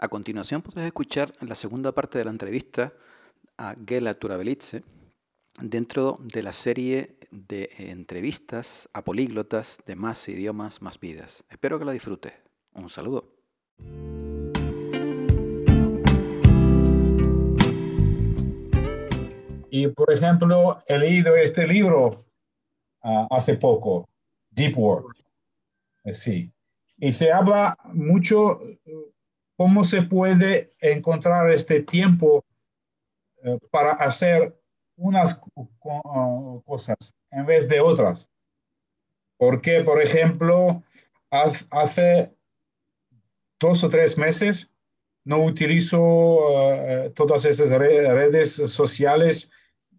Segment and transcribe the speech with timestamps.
[0.00, 2.92] A continuación podrás escuchar la segunda parte de la entrevista
[3.56, 4.84] a Gela Turabelitze
[5.60, 11.42] dentro de la serie de entrevistas a políglotas de Más idiomas, más vidas.
[11.50, 12.32] Espero que la disfrutes.
[12.74, 13.34] Un saludo.
[19.70, 22.12] Y por ejemplo, he leído este libro
[23.02, 24.08] ah, hace poco,
[24.50, 25.16] Deep Work.
[26.04, 26.52] Eh, sí.
[26.98, 28.60] Y se habla mucho
[29.58, 32.44] cómo se puede encontrar este tiempo
[33.42, 34.56] eh, para hacer
[34.96, 36.96] unas uh, cosas
[37.32, 38.28] en vez de otras.
[39.36, 40.84] Porque, por ejemplo,
[41.70, 42.32] hace
[43.58, 44.70] dos o tres meses
[45.24, 49.50] no utilizo uh, todas esas redes sociales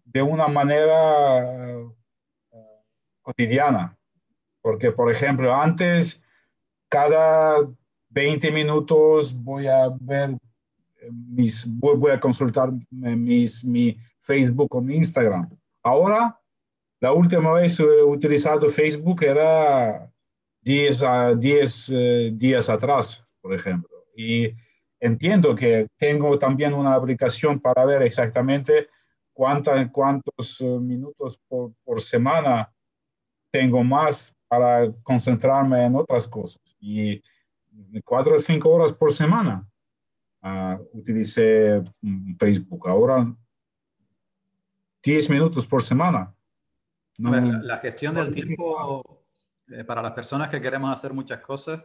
[0.04, 1.94] de una manera uh,
[3.20, 3.94] cotidiana.
[4.62, 6.24] Porque, por ejemplo, antes,
[6.88, 7.68] cada
[8.10, 14.96] 20 minutos voy a ver eh, mis, voy, a consultar mis, mi Facebook o mi
[14.96, 15.48] Instagram.
[15.82, 16.38] Ahora,
[17.00, 20.10] la última vez he utilizado Facebook era
[20.62, 24.04] 10, a 10 eh, días atrás, por ejemplo.
[24.14, 24.52] Y
[24.98, 28.88] entiendo que tengo también una aplicación para ver exactamente
[29.32, 32.70] cuánta, cuántos eh, minutos por, por semana
[33.50, 36.76] tengo más para concentrarme en otras cosas.
[36.80, 37.22] Y
[38.04, 39.66] cuatro o cinco horas por semana
[40.42, 42.88] uh, utilicé mm, Facebook.
[42.88, 43.34] Ahora,
[45.02, 46.34] diez minutos por semana.
[47.18, 49.24] la, gestión del tiempo
[49.68, 51.82] eh, para las personas que queremos hacer muchas cosas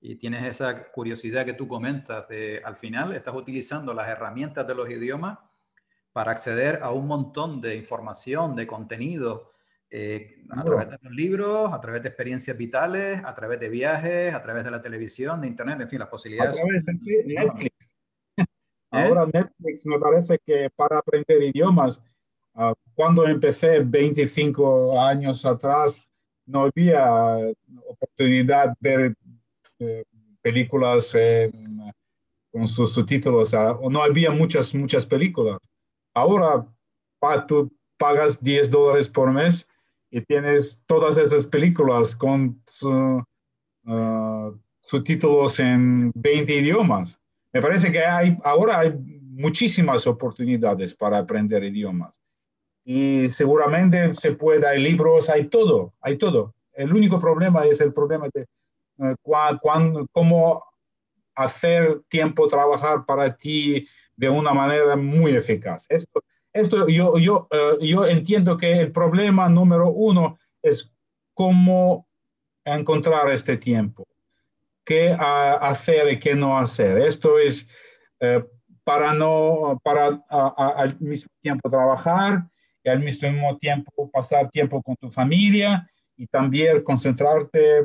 [0.00, 4.74] y tienes esa curiosidad que tú comentas de al final estás utilizando las herramientas de
[4.74, 5.38] los idiomas
[6.12, 9.53] para acceder a un montón de información, de contenido,
[9.96, 14.34] eh, a través de los libros, a través de experiencias vitales, a través de viajes,
[14.34, 16.56] a través de la televisión, de internet, en fin, las posibilidades.
[16.56, 17.96] A través de Netflix.
[18.36, 18.44] ¿Eh?
[18.90, 22.02] Ahora Netflix me parece que para aprender idiomas,
[22.54, 26.04] uh, cuando empecé 25 años atrás,
[26.44, 27.36] no había
[27.86, 29.14] oportunidad de ver
[29.78, 30.04] eh,
[30.42, 31.16] películas
[32.50, 35.58] con sus subtítulos, uh, o no había muchas, muchas películas.
[36.14, 36.66] Ahora
[37.20, 39.68] pa, tú pagas 10 dólares por mes
[40.14, 47.18] y tienes todas esas películas con uh, subtítulos en 20 idiomas.
[47.52, 52.22] Me parece que hay, ahora hay muchísimas oportunidades para aprender idiomas.
[52.84, 56.54] Y seguramente se puede, hay libros, hay todo, hay todo.
[56.74, 58.46] El único problema es el problema de
[58.98, 59.16] uh,
[60.12, 60.62] cómo
[61.34, 65.86] hacer tiempo trabajar para ti de una manera muy eficaz.
[66.54, 70.90] Esto yo, yo, eh, yo entiendo que el problema número uno es
[71.34, 72.06] cómo
[72.64, 74.06] encontrar este tiempo,
[74.84, 76.98] qué hacer y qué no hacer.
[76.98, 77.68] Esto es
[78.20, 78.42] eh,
[78.84, 82.42] para no, para al mismo tiempo trabajar
[82.84, 87.78] y al mismo tiempo pasar tiempo con tu familia y también concentrarte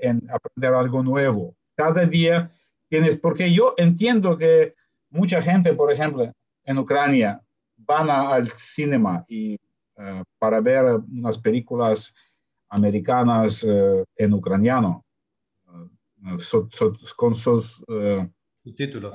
[0.00, 1.54] en aprender algo nuevo.
[1.76, 2.50] Cada día
[2.88, 4.74] tienes, porque yo entiendo que
[5.10, 6.32] mucha gente, por ejemplo,
[6.64, 7.40] en Ucrania,
[7.86, 9.58] van al cinema y
[9.98, 12.14] eh, para ver unas películas
[12.68, 15.04] americanas eh, en ucraniano
[15.66, 16.36] eh,
[17.16, 17.82] con sus
[18.62, 19.14] subtítulos.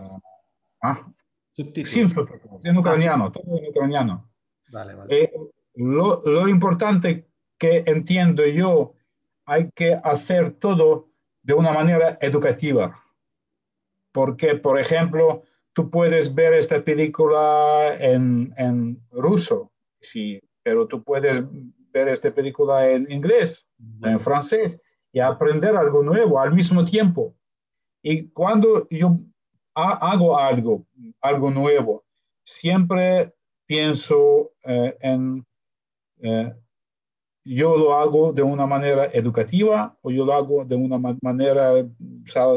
[0.82, 1.08] ¿ah?
[1.54, 4.32] Sin subtítulos, en ucraniano, ah, todo en ucraniano.
[4.72, 5.32] Vale, vale.
[5.76, 7.28] Lo, lo, importante
[7.58, 8.94] que entiendo yo,
[9.46, 11.10] hay que hacer todo
[11.44, 13.04] de una manera educativa.
[14.12, 15.44] Porque, por ejemplo,
[15.74, 21.44] tú puedes ver esta película en, en ruso, sí, pero tú puedes
[21.92, 23.68] ver esta película en inglés,
[24.04, 24.82] en francés,
[25.12, 27.36] y aprender algo nuevo al mismo tiempo.
[28.02, 29.20] Y cuando yo
[29.74, 30.86] hago algo,
[31.22, 32.04] algo nuevo,
[32.44, 33.34] siempre
[33.66, 35.46] pienso eh, en,
[36.22, 36.54] eh,
[37.44, 41.74] yo lo hago de una manera educativa o yo lo hago de una manera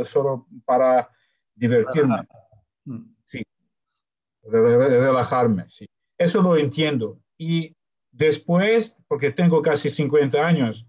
[0.04, 1.08] solo para
[1.54, 2.16] divertirme.
[4.44, 5.86] Relajarme, sí.
[6.18, 7.18] Eso lo entiendo.
[7.38, 7.74] Y
[8.10, 10.86] después, porque tengo casi 50 años.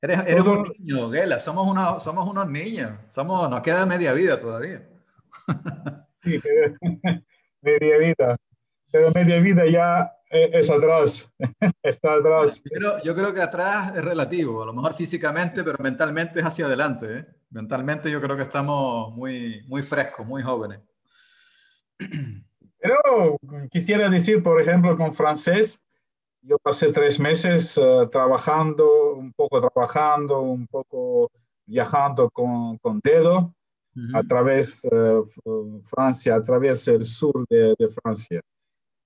[0.00, 4.38] Eres, eres un niño, Gela, somos, una, somos unos niños, somos, nos queda media vida
[4.40, 4.88] todavía.
[6.22, 6.40] Sí,
[7.62, 8.36] media vida.
[8.90, 11.32] Pero media vida ya e, es atrás,
[11.82, 12.62] está atrás.
[12.64, 16.46] Yo creo, yo creo, que atrás es relativo, a lo mejor físicamente, pero mentalmente es
[16.46, 17.18] hacia adelante.
[17.18, 17.26] ¿eh?
[17.50, 20.80] Mentalmente yo creo que estamos muy, muy frescos, muy jóvenes.
[22.82, 23.38] Pero
[23.70, 25.80] quisiera decir, por ejemplo, con francés,
[26.42, 31.30] yo pasé tres meses eh, trabajando, un poco trabajando, un poco
[31.64, 33.54] viajando con, con dedo,
[34.14, 35.22] a través de
[35.84, 38.40] Francia, a través del sur de, Francia.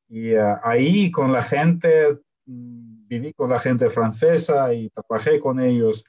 [0.08, 6.04] Y ahí con la gente, mm, viví con la gente francesa y trabajé con ellos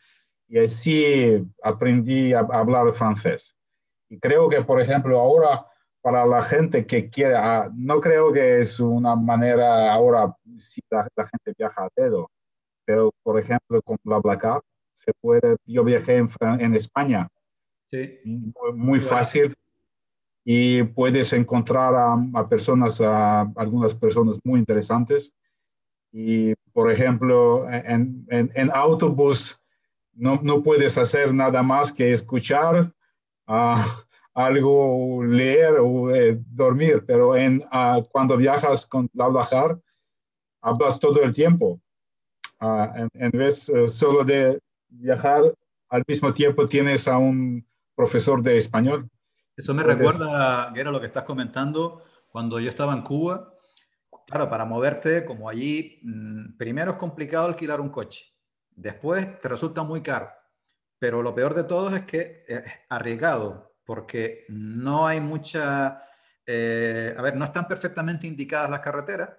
[0.48, 3.56] y así aprendí a hablar francés.
[4.10, 5.66] Y creo que, por ejemplo, ahora
[6.02, 11.04] para la gente que quiere, ah, no creo que es una manera ahora si la,
[11.04, 12.30] gente viaja a dedo,
[12.86, 14.62] pero por ejemplo con BlaBlaCar
[14.94, 16.30] se puede, yo viajé en,
[16.60, 17.28] en España,
[17.92, 18.20] sí.
[18.74, 19.56] muy, fácil
[20.44, 25.34] y puedes encontrar a, personas, a algunas personas muy interesantes.
[26.12, 29.62] Y por ejemplo, en, en, en autobús
[30.14, 32.92] no, no, puedes hacer nada más que escuchar.
[33.46, 33.76] Uh,
[34.38, 39.80] algo leer o eh, dormir, pero en, ah, cuando viajas con BlaBlaCar,
[40.62, 41.82] hablas todo el tiempo.
[42.62, 45.42] Uh, en, vez eh, solo de viajar,
[45.90, 49.10] al mismo tiempo tienes a un profesor de español.
[49.56, 53.56] Eso me recuerda, Guerra, lo que estás comentando cuando yo estaba en Cuba.
[54.28, 58.26] Claro, para moverte, como allí, mm, primero es complicado alquilar un coche.
[58.70, 60.30] Después te resulta muy caro.
[61.00, 66.04] Pero lo peor de todo es que es arriesgado porque no hay mucha,
[66.46, 69.30] eh, a ver, no están perfectamente indicadas las carreteras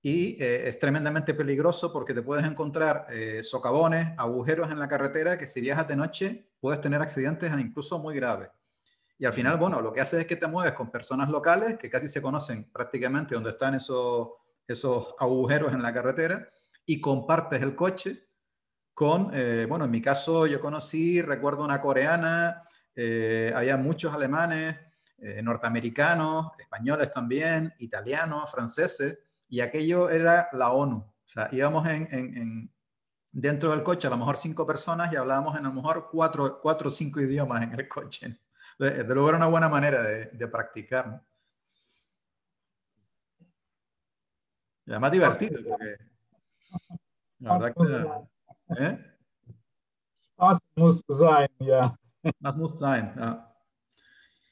[0.00, 5.36] y eh, es tremendamente peligroso porque te puedes encontrar eh, socavones, agujeros en la carretera
[5.36, 8.48] que si viajas de noche puedes tener accidentes incluso muy graves.
[9.18, 11.90] Y al final, bueno, lo que hace es que te mueves con personas locales que
[11.90, 14.28] casi se conocen prácticamente donde están esos,
[14.68, 16.48] esos agujeros en la carretera
[16.86, 18.28] y compartes el coche
[18.92, 19.32] con,
[19.68, 22.62] bueno, en mi caso yo conocí, recuerdo una coreana,
[22.96, 24.76] eh, había muchos alemanes,
[25.18, 29.18] eh, norteamericanos, españoles también, italianos, franceses,
[29.48, 30.96] y aquello era la ONU.
[30.96, 32.70] O sea, íbamos en,
[33.32, 36.60] dentro del coche, a lo mejor cinco personas y hablábamos en a lo mejor cuatro,
[36.60, 38.38] cuatro o cinco idiomas en el coche.
[38.78, 41.22] De, luego era una buena manera de, practicar.
[44.86, 45.96] Y además divertido, porque
[47.38, 48.84] la verdad que...
[48.84, 49.14] ¿eh?
[52.40, 53.54] Das muss sein, ja.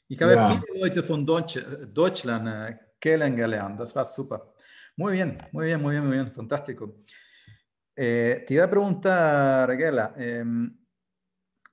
[0.09, 0.49] Ich habe ja.
[0.49, 1.59] viele Leute von Deutsch,
[1.93, 3.81] Deutschland äh, kennengelernt.
[3.81, 4.53] Das war super.
[4.97, 6.31] Muy bien, muy bien, muy bien, muy bien.
[6.33, 6.99] Fantástico.
[7.97, 10.45] Eh, te iba a preguntar, Reguela, eh,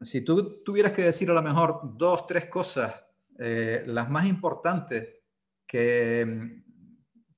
[0.01, 2.93] si tú tuvieras que decir a lo mejor dos, tres cosas,
[3.37, 5.07] eh, las más importantes
[5.65, 6.63] que,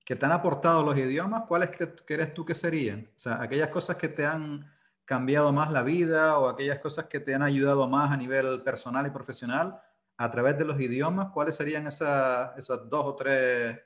[0.05, 1.71] que te han aportado los idiomas, ¿cuáles
[2.05, 3.09] crees tú que serían?
[3.15, 4.65] O sea, aquellas cosas que te han
[5.11, 9.05] cambiado más la vida o aquellas cosas que te han ayudado más a nivel personal
[9.05, 9.77] y profesional
[10.15, 11.31] a través de los idiomas?
[11.33, 13.77] ¿Cuáles serían esas, esas dos o tres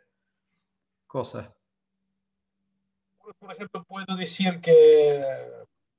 [1.08, 1.50] cosas?
[3.40, 5.24] Por ejemplo, puedo decir que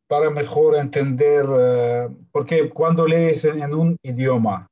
[0.06, 4.70] para mejor entender, eh, porque cuando lees en, un idioma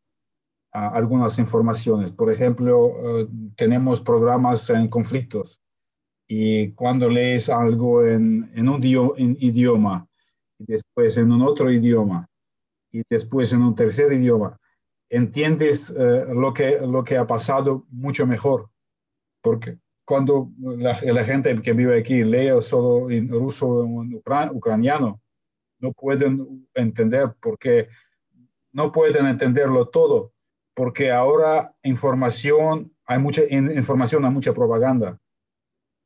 [0.70, 5.60] algunas informaciones, por ejemplo, eh, tenemos programas en conflictos
[6.28, 10.08] y cuando lees algo en, en un idioma,
[10.94, 12.28] después en un otro idioma
[12.92, 14.56] y después en un tercer idioma,
[15.10, 18.70] entiendes eh, lo, que, lo que ha pasado mucho mejor.
[19.42, 20.94] Porque cuando la,
[21.24, 23.84] gente que vive aquí lee solo en ruso
[24.52, 25.20] ucraniano,
[25.80, 27.88] no pueden entender porque
[28.72, 30.32] no pueden entenderlo todo,
[30.74, 35.18] porque ahora información, hay mucha información, hay mucha propaganda.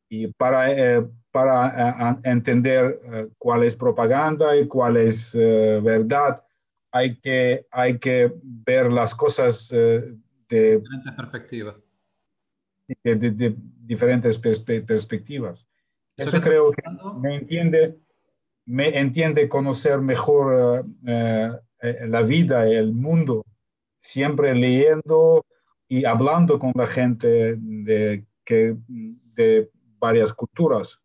[0.09, 1.07] Y para, eh,
[1.39, 6.43] para eh, entender eh, cuál es propaganda y cuál es eh, verdad,
[6.91, 10.19] hay que, hay que ver las cosas de
[10.49, 11.77] diferentes perspectivas.
[13.05, 13.55] De,
[13.87, 15.65] diferentes perspectivas.
[16.17, 16.83] Eso, creo que
[17.21, 17.97] me entiende,
[18.65, 23.45] me entiende conocer mejor la vida, el mundo,
[24.01, 25.47] siempre leyendo
[25.87, 31.01] y hablando con la gente de, que, de varias culturas.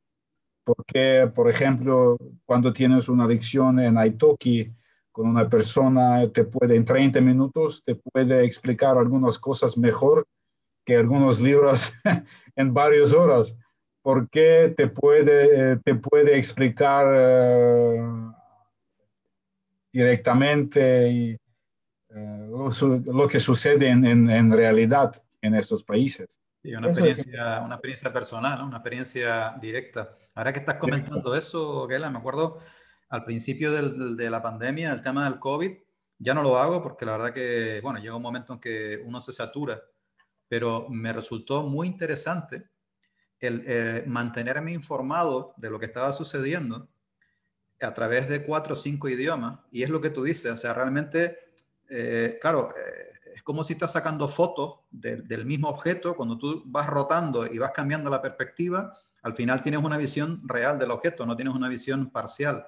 [0.64, 4.72] Porque, por ejemplo, cuando tienes una adicción en Italki
[5.12, 10.26] con una persona, te puede en 30 minutos, te puede explicar algunas cosas mejor
[10.86, 11.92] que algunos libros
[12.56, 13.58] en varias horas.
[14.02, 18.02] Porque te puede, te puede explicar eh,
[19.94, 21.38] directamente eh,
[22.10, 28.78] lo, que sucede en, en realidad en estos países una, experiencia, una experiencia personal, una
[28.78, 30.14] experiencia directa.
[30.34, 32.60] Ahora que estás comentando eso, Gela, me acuerdo
[33.10, 35.72] al principio de la pandemia, el tema del COVID,
[36.20, 39.20] ya no lo hago porque la verdad que, bueno, llega un momento en que uno
[39.20, 39.82] se satura,
[40.48, 42.70] pero me resultó muy interesante
[43.40, 46.90] el eh, mantenerme informado de lo que estaba sucediendo
[47.82, 49.60] a través de cuatro o cinco idiomas.
[49.70, 51.38] Y es lo que tú dices, o sea, realmente,
[51.90, 56.88] eh, claro, eh, es como si estás sacando fotos del mismo objeto, cuando tú vas
[56.88, 61.36] rotando y vas cambiando la perspectiva, al final tienes una visión real del objeto, no
[61.36, 62.66] tienes una visión parcial.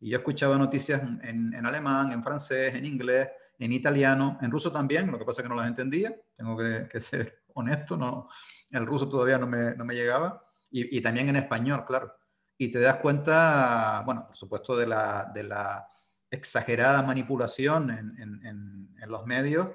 [0.00, 3.28] Y yo escuchaba noticias en, en alemán, en francés, en inglés,
[3.58, 6.88] en italiano, en ruso también, lo que pasa es que no las entendía, tengo que,
[6.90, 8.28] que ser honesto, no,
[8.70, 12.14] el ruso todavía no me, no me llegaba, y, y, también en español, claro.
[12.56, 15.86] Y te das cuenta, bueno, por supuesto, de la, de la
[16.30, 19.68] exagerada manipulación en, en, en, los medios,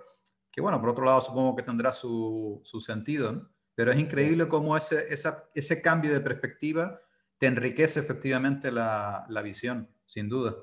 [0.57, 3.47] que bueno, por otro lado supongo que tendrá su, su sentido, ¿no?
[3.75, 6.99] pero es increíble cómo ese, esa, ese cambio de perspectiva
[7.37, 10.55] te enriquece efectivamente la, la visión, sin duda.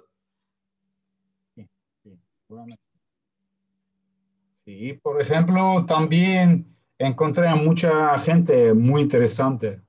[1.54, 1.70] Sí,
[2.02, 2.18] sí,
[4.64, 9.80] sí, por ejemplo, también encontré a mucha gente muy interesante.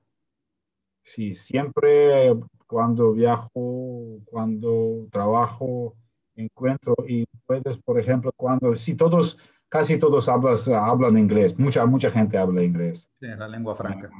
[1.02, 2.32] Sí, siempre
[2.68, 5.96] cuando viajo, cuando trabajo,
[6.36, 12.10] encuentro y puedes, por ejemplo, cuando, si todos, casi todos hablas, hablan inglés, mucha, mucha
[12.10, 13.10] gente habla inglés.
[13.20, 14.10] Sí, la lengua franca.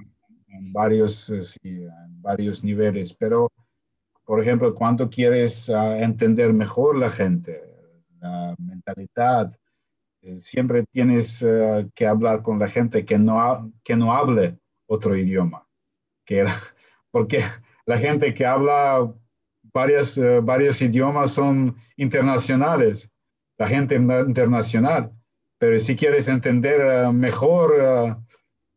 [0.48, 3.50] En, varios, eh, sí, en varios niveles, pero,
[4.24, 7.62] por ejemplo, cuando quieres uh, entender mejor la gente,
[8.20, 9.56] la mentalidad,
[10.22, 15.14] eh, siempre tienes uh, que hablar con la gente que no, que no hable otro
[15.14, 15.66] idioma,
[16.24, 16.44] que,
[17.10, 17.40] porque
[17.84, 19.12] la gente que habla
[19.72, 23.10] varias, uh, varios idiomas son internacionales,
[23.58, 25.12] la gente internacional.
[25.58, 27.72] Pero si quieres entender uh, mejor,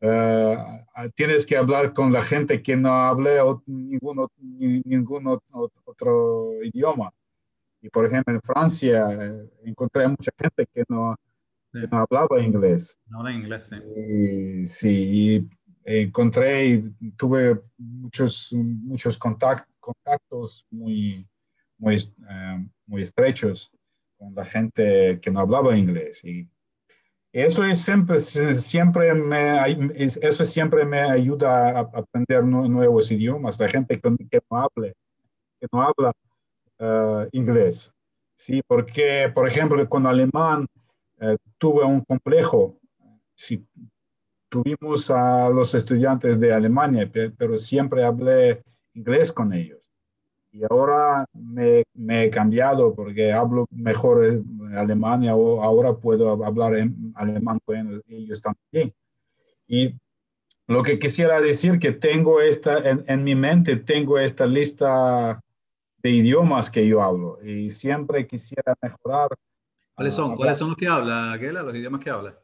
[0.01, 4.27] uh, tienes que hablar con la gente que no hable ningún,
[4.85, 5.39] ningún
[5.85, 7.11] otro idioma.
[7.81, 11.15] Y por ejemplo, en Francia eh, encontré mucha gente que no,
[11.73, 11.81] sí.
[11.81, 12.97] que no hablaba inglés.
[13.07, 13.75] No habla inglés, sí.
[13.95, 15.49] Y, sí,
[15.85, 21.25] encontré y tuve muchos, muchos contact, contactos muy,
[21.77, 21.97] muy,
[22.85, 23.71] muy estrechos
[24.17, 26.23] con la gente que no hablaba inglés.
[26.25, 26.49] Y
[27.31, 29.59] eso es siempre, siempre me,
[29.99, 33.59] eso siempre me ayuda a aprender nuevos idiomas.
[33.59, 34.09] La gente que,
[34.49, 34.93] no hable,
[35.59, 36.11] que no habla
[36.79, 37.93] uh, inglés.
[38.35, 40.65] Sí, porque, por ejemplo, con alemán
[41.21, 42.79] uh, tuve un complejo.
[43.35, 43.63] Sí,
[44.49, 49.79] tuvimos a los estudiantes de Alemania, pero siempre hablé inglés con ellos.
[50.51, 56.75] Y ahora me, me he cambiado porque hablo mejor en Alemania o ahora puedo hablar
[56.75, 58.93] en alemán con ellos también.
[59.67, 59.95] Y
[60.67, 65.39] lo que quisiera decir que tengo esta, en, en mi mente tengo esta lista
[66.01, 69.29] de idiomas que yo hablo y siempre quisiera mejorar.
[69.95, 70.31] ¿Cuáles son?
[70.31, 71.63] Uh, ¿Cuáles son los que habla, Gela?
[71.63, 72.37] Los idiomas que habla.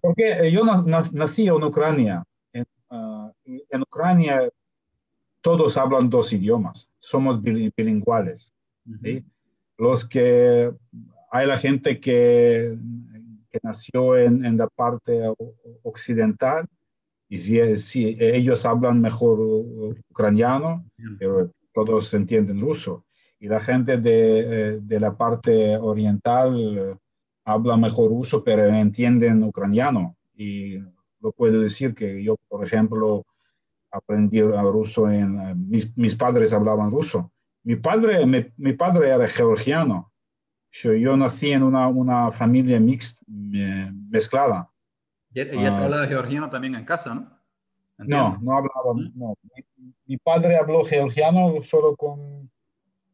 [0.00, 0.64] Porque yo
[1.12, 2.24] nací en Ucrania.
[2.52, 4.48] En, uh, en, Ucrania
[5.42, 6.88] todos hablan dos idiomas.
[7.04, 7.36] Somos.
[7.36, 8.98] Uh -huh.
[9.02, 9.24] ¿sí?
[9.76, 10.72] Los que
[11.30, 12.76] hay la gente que,
[13.50, 15.12] que nació en, en, la parte
[15.82, 16.66] occidental
[17.28, 19.40] y si, si ellos hablan mejor
[20.10, 20.84] ucraniano,
[21.18, 23.04] pero todos entienden ruso.
[23.40, 26.98] Y la gente de, de la parte oriental
[27.44, 30.16] habla mejor ruso, pero entienden ucraniano.
[30.36, 30.78] Y
[31.20, 33.24] lo puedo decir que yo, por ejemplo,
[33.94, 35.68] aprendí ruso en...
[35.68, 37.32] Mis, mis padres hablaban ruso.
[37.62, 40.12] Mi padre, mi, mi padre era georgiano.
[40.70, 43.24] Yo, yo, nací en una, una familia mixta,
[44.10, 44.70] mezclada.
[45.32, 47.34] ¿Y, y uh, habla georgiano también en casa, no?
[47.98, 48.94] No, no hablaba.
[48.94, 49.12] ¿Mm?
[49.14, 49.34] No.
[49.42, 52.50] Mi, mi, padre habló georgiano solo con,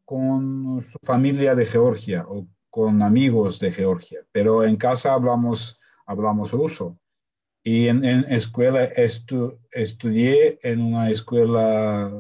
[0.04, 6.52] con su familia de Georgia o con amigos de Georgia, pero en casa hablamos, hablamos
[6.52, 6.96] ruso.
[7.62, 12.10] Y en, en escuela estu, estudié en una escuela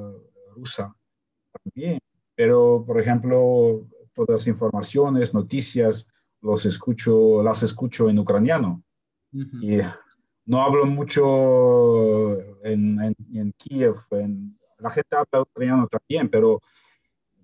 [0.54, 0.94] rusa
[1.64, 1.98] también,
[2.34, 6.06] pero por ejemplo, todas las informaciones, noticias,
[6.42, 8.82] los escucho, las escucho en ucraniano.
[9.32, 9.62] Uh -huh.
[9.62, 16.60] Y no hablo mucho en, en, en Kiev, en, la gente habla ucraniano también, pero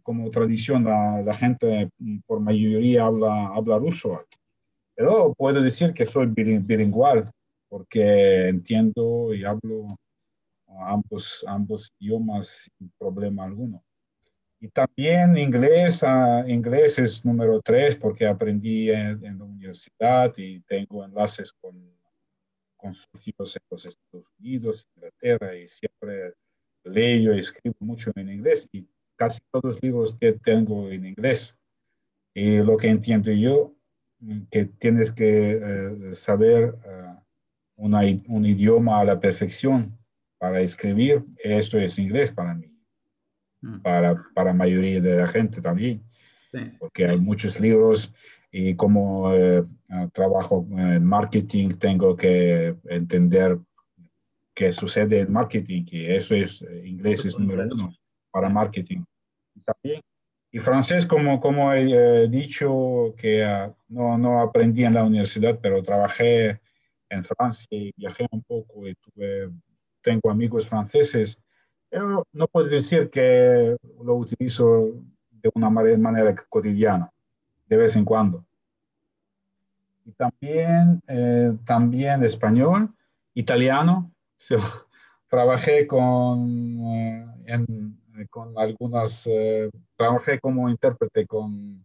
[0.03, 1.91] como tradición la, la, gente
[2.27, 4.39] por mayoría habla, habla ruso aquí.
[4.95, 7.31] Pero puedo decir que soy bilingüal
[7.69, 9.89] porque entiendo y hablo
[10.69, 13.83] ambos, ambos idiomas sin problema alguno.
[14.61, 20.61] Y también inglés, uh, inglés es número tres porque aprendí en, en, la universidad y
[20.63, 21.75] tengo enlaces con,
[22.77, 26.35] con socios en los Estados Unidos, Inglaterra y siempre
[26.85, 31.57] leo y escribo mucho en inglés y casi todos los libros que tengo en inglés.
[32.35, 33.75] Y lo que entiendo yo,
[34.21, 37.26] mm, que tienes que uh, saber uh,
[37.77, 39.97] una, un idioma a la perfección
[40.39, 42.71] para escribir, esto es inglés para mí,
[43.63, 43.81] mm.
[43.81, 46.03] para, para la mayoría de la gente también,
[46.53, 46.73] sí.
[46.79, 48.15] porque hay muchos libros
[48.51, 49.65] y como eh,
[50.13, 53.59] trabajo en marketing tengo que entender
[54.55, 57.93] qué sucede en marketing, y eso es, inglés es número uno
[58.31, 59.05] para marketing.
[59.65, 60.01] También
[60.57, 65.83] y francés, como, como he dicho, que ah, no, no aprendí en la universidad, pero
[65.83, 66.61] trabajé
[67.09, 68.95] en Francia y viajé un poco y
[70.03, 71.39] tengo amigos franceses,
[71.89, 74.93] pero no puedo decir que lo utilizo
[75.31, 77.11] de una manera, cotidiana,
[77.67, 78.45] de vez en cuando.
[80.05, 82.95] Y también, eh, también español,
[83.35, 84.11] italiano.
[85.29, 87.27] trabajé con, eh,
[88.31, 91.85] con algunas, eh, trabajé como intérprete con,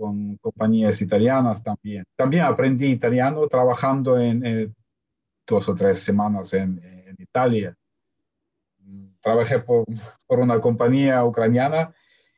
[0.00, 2.04] con compañías italianas también.
[2.16, 4.74] También aprendí italiano trabajando en
[5.46, 7.76] dos o tres semanas en, en Italia.
[9.20, 9.84] Trabajé por,
[10.26, 11.92] por, una compañía ucraniana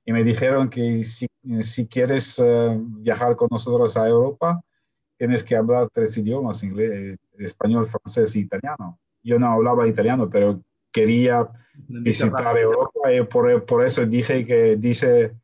[0.05, 1.29] y me dijeron que si,
[1.61, 4.61] si quieres eh, viajar con nosotros a Europa,
[5.17, 8.99] tienes que hablar tres idiomas, inglés, español, francés e italiano.
[9.23, 11.49] Yo no hablaba italiano, pero quería
[11.87, 15.37] visitar Europa y por, por, eso dije que, dice,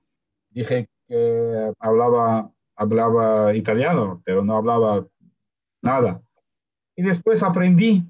[0.51, 5.07] dije que hablaba, hablaba italiano, pero no hablaba
[5.83, 6.23] nada.
[6.95, 8.05] Y después aprendí,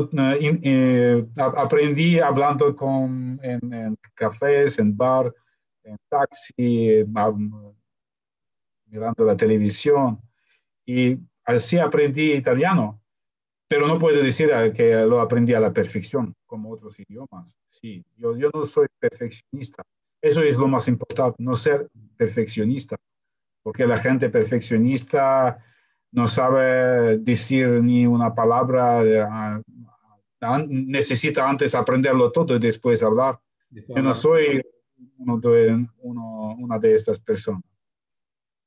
[0.00, 5.34] eh, eh, aprendí hablando con, en, cafés, en bar,
[5.82, 7.04] en taxi,
[8.86, 10.20] mirando la televisión.
[10.86, 13.00] Y así aprendí italiano
[13.68, 17.56] pero no puedo decir que lo aprendí a la perfección como otros idiomas.
[17.68, 19.82] Sí, yo, yo no soy perfeccionista.
[20.24, 22.96] Eso es lo más importante, no ser perfeccionista,
[23.62, 25.58] porque la gente perfeccionista
[26.12, 29.02] no sabe decir ni una palabra,
[30.40, 33.38] ah, necesita antes aprenderlo todo y después hablar.
[33.68, 34.62] Yo no soy
[35.18, 37.62] uno de, uno, una de estas personas.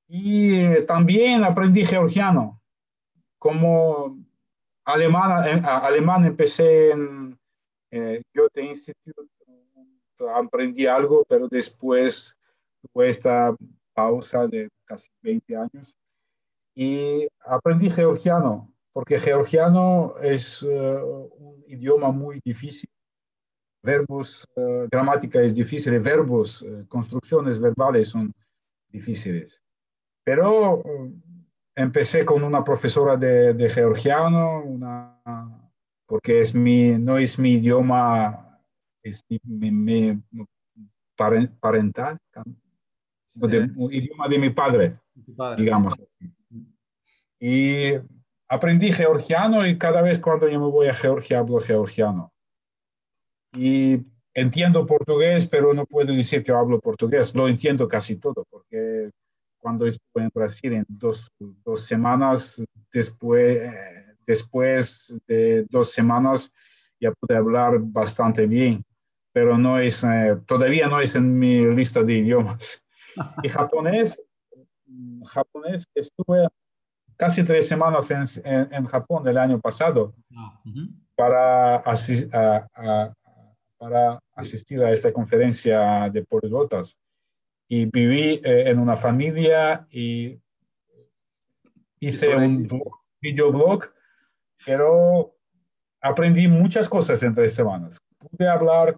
[0.07, 2.61] Y también aprendí georgiano,
[3.39, 4.15] como
[4.85, 7.35] alemán, en, alemán empecé en
[7.89, 9.36] eh, Goethe Institute,
[10.33, 12.35] aprendí algo, pero después
[12.81, 13.55] tuve esta
[13.93, 15.95] pausa de casi 20 años
[16.75, 22.89] y aprendí georgiano, porque georgiano es eh, un idioma muy difícil.
[23.83, 28.33] Verbos, uh, gramática es difícil, verbos, construcciones verbales son
[28.89, 29.61] difíciles.
[30.23, 30.83] Pero
[31.77, 35.21] empecé con una profesora de, georgiano, una,
[36.05, 38.46] porque es mi, no es mi idioma,
[39.03, 40.21] es mi,
[41.15, 42.17] parental,
[43.91, 44.93] idioma de mi padre,
[45.57, 45.95] digamos.
[47.39, 47.93] Y
[48.47, 52.31] aprendí georgiano y cada vez cuando yo me voy a Georgia hablo georgiano.
[53.53, 53.99] Y
[54.33, 57.33] entiendo portugués, pero no puedo decir que hablo portugués.
[57.35, 59.09] Lo entiendo casi todo, porque
[59.57, 62.61] cuando estuve en Brasil en dos, dos semanas,
[62.93, 63.71] después,
[64.25, 66.53] después de dos semanas
[66.99, 68.83] ya pude hablar bastante bien,
[69.33, 72.83] pero no es, eh, todavía no es en mi lista de idiomas.
[73.43, 74.21] Y japonés,
[75.25, 76.47] japonés estuve
[77.15, 80.61] casi tres semanas en, en, Japón el año pasado ah,
[81.15, 81.83] para,
[83.77, 86.95] para asistir a esta conferencia de poligotas
[87.67, 90.39] y viví eh, en una familia y
[91.99, 92.67] hice un
[93.21, 93.91] videoblog,
[94.65, 95.33] pero
[96.01, 97.99] aprendí muchas cosas en tres semanas.
[98.17, 98.95] Pude hablar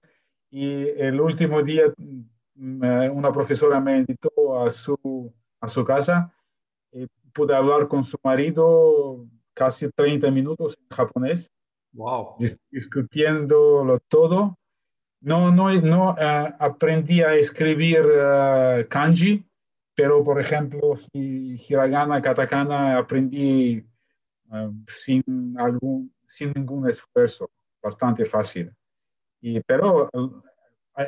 [0.51, 6.33] y el último día mm, una profesora me invitó a su, a su casa
[6.91, 11.51] y pude hablar con su marido casi 30 minutos en japonés.
[11.91, 12.37] Wow.
[12.69, 14.59] discutiéndolo todo
[15.21, 19.45] no, no, no uh, aprendí a escribir uh, kanji,
[19.95, 23.85] pero por ejemplo, hiragana, katakana, aprendí
[24.49, 27.49] uh, sin, algún, sin ningún esfuerzo,
[27.81, 28.71] bastante fácil.
[29.41, 30.09] Y, pero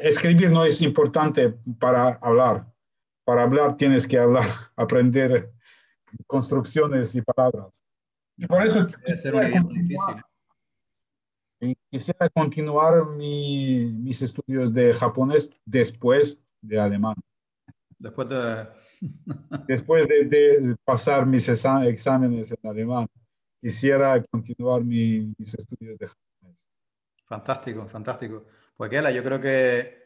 [0.02, 2.65] escribir no es importante para hablar.
[3.24, 5.52] Para hablar tienes que hablar, aprender
[6.28, 7.84] construcciones y palabras.
[8.38, 8.88] Y por eso...
[9.06, 9.36] Es ser
[9.67, 10.24] difícil
[11.89, 17.15] quisiera continuar mis estudios de japonés después de alemán.
[18.00, 18.67] Después de...
[19.67, 23.08] después de, pasar mis exámenes en alemán,
[23.62, 26.31] quisiera continuar mis estudios de japonés.
[27.32, 28.46] Fantástico, fantástico.
[28.76, 30.02] Pues Kela, yo creo que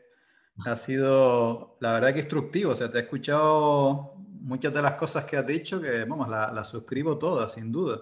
[0.66, 2.74] ha sido, la verdad que instructivo.
[2.74, 6.70] O sea, te he escuchado muchas de las cosas que has dicho, que, vamos, las
[6.70, 8.00] suscribo todas, sin duda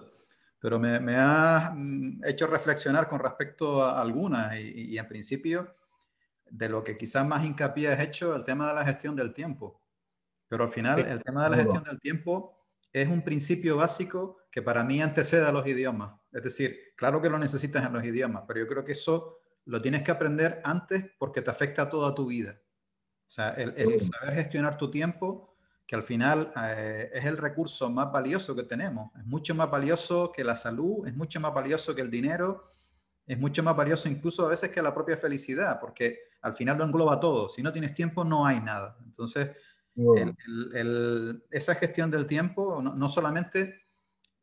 [0.64, 5.76] pero me, me ha mm, hecho reflexionar con respecto a algunas y, en principio
[6.50, 9.82] de lo que quizás más hincapié has hecho, el tema de la gestión del tiempo.
[10.48, 14.62] Pero al final, el tema de la gestión del tiempo es un principio básico que
[14.62, 16.14] para mí antecede a los idiomas.
[16.34, 19.80] Es decir, claro que lo necesitas en los idiomas, pero yo creo que eso lo
[19.80, 22.60] tienes que aprender antes porque te afecta a toda tu vida.
[23.26, 28.10] O sea, el, saber gestionar tu tiempo, que al final eh, es el recurso más
[28.10, 29.10] valioso que tenemos.
[29.16, 32.66] Es mucho más valioso que la salud, es mucho más valioso que el dinero,
[33.26, 36.84] es mucho más valioso incluso a veces que la propia felicidad, porque al final lo
[36.84, 37.48] engloba todo.
[37.48, 38.98] Si no tienes tiempo, no hay nada.
[39.04, 39.50] Entonces,
[41.50, 43.83] esa gestión del tiempo, no, solamente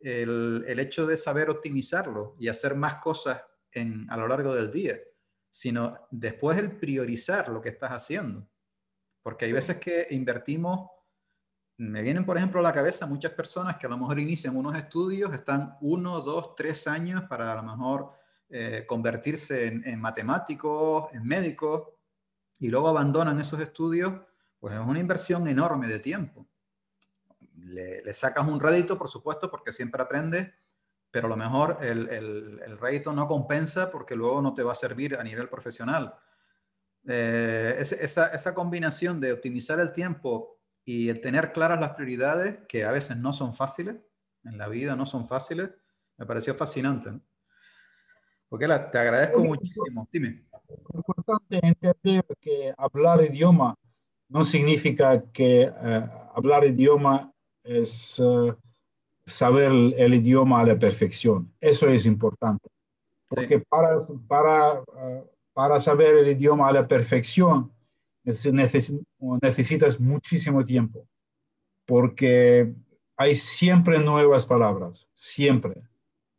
[0.03, 4.97] el, hecho de saber optimizarlo y hacer más cosas en, a lo largo del día,
[5.49, 8.47] sino después el priorizar lo que estás haciendo.
[9.21, 10.89] Porque hay veces que invertimos,
[11.77, 14.75] me vienen por ejemplo a la cabeza muchas personas que a lo mejor inician unos
[14.75, 18.11] estudios, están uno, dos, tres años para a lo mejor
[18.49, 21.87] eh, convertirse en, matemáticos, en médicos,
[22.59, 24.13] y luego abandonan esos estudios,
[24.59, 26.50] pues es una inversión enorme de tiempo.
[27.63, 30.51] Le, le sacas un rédito, por supuesto, porque siempre aprendes,
[31.11, 34.75] pero a lo mejor el, el, rédito no compensa porque luego no te va a
[34.75, 36.15] servir a nivel profesional.
[37.07, 42.85] Eh, esa, esa, combinación de optimizar el tiempo y el tener claras las prioridades, que
[42.85, 43.97] a veces no son fáciles,
[44.45, 45.69] en la vida no son fáciles,
[46.17, 47.11] me pareció fascinante.
[48.47, 50.07] Porque te agradezco muchísimo.
[50.11, 50.45] Dime.
[50.69, 53.77] Es importante entender que hablar idioma
[54.29, 58.19] no significa que eh, hablar idioma es...
[58.19, 58.53] Eh,
[59.25, 61.51] saber el, idioma a la perfección.
[61.59, 62.69] Eso es importante.
[63.27, 63.95] Porque para,
[64.27, 67.71] para, uh, para saber el idioma a la perfección
[68.23, 71.07] necesitas muchísimo tiempo.
[71.85, 72.73] Porque
[73.17, 75.81] hay siempre nuevas palabras, siempre.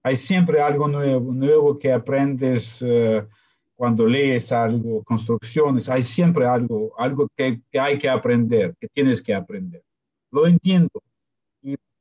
[0.04, 3.26] Hay siempre algo nuevo, nuevo que aprendes uh,
[3.74, 5.88] cuando lees algo, construcciones.
[5.88, 9.82] Hay siempre algo, algo que, que hay que aprender, que tienes que aprender.
[10.30, 10.90] Lo entiendo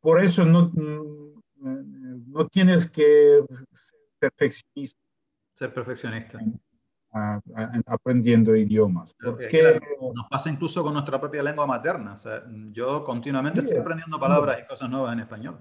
[0.01, 4.99] por eso no, mm, no tienes que ser perfeccionista.
[5.53, 6.39] Ser perfeccionista.
[7.85, 9.13] aprendiendo idiomas.
[9.19, 12.15] nos pasa incluso con nuestra propia lengua materna.
[12.71, 15.59] yo continuamente estoy aprendiendo palabras y cosas nuevas en español.